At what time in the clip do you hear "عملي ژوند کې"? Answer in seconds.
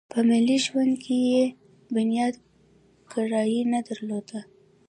0.23-1.15